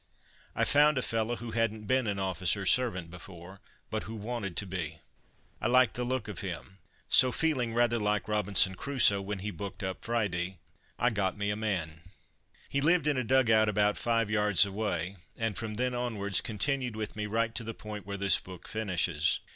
I 0.55 0.63
found 0.65 0.97
a 0.97 1.03
fellow 1.03 1.35
who 1.35 1.51
hadn't 1.51 1.85
been 1.85 2.07
an 2.07 2.17
officer's 2.17 2.71
servant 2.71 3.11
before, 3.11 3.59
but 3.91 4.01
who 4.01 4.15
wanted 4.15 4.57
to 4.57 4.65
be. 4.65 4.97
I 5.61 5.67
liked 5.67 5.93
the 5.93 6.03
look 6.03 6.27
of 6.27 6.39
him; 6.39 6.79
so 7.07 7.31
feeling 7.31 7.75
rather 7.75 7.99
like 7.99 8.27
Robinson 8.27 8.73
Crusoe, 8.73 9.21
when 9.21 9.37
he 9.45 9.51
booked 9.51 9.83
up 9.83 10.03
Friday, 10.03 10.57
"I 10.97 11.11
got 11.11 11.37
me 11.37 11.51
a 11.51 11.55
man." 11.55 12.01
He 12.67 12.81
lived 12.81 13.05
in 13.05 13.15
a 13.17 13.23
dug 13.23 13.51
out 13.51 13.69
about 13.69 13.95
five 13.95 14.31
yards 14.31 14.65
away, 14.65 15.17
and 15.37 15.55
from 15.55 15.75
then 15.75 15.93
onwards 15.93 16.41
continued 16.41 16.95
with 16.95 17.15
me 17.15 17.27
right 17.27 17.53
to 17.53 17.63
the 17.63 17.75
point 17.75 18.03
where 18.03 18.17
this 18.17 18.39
book 18.39 18.67
finishes. 18.67 19.39